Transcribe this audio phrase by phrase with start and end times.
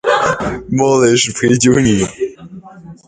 [0.71, 2.01] 猫雷是陪酒女